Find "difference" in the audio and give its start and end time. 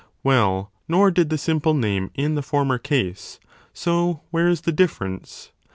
4.71-5.51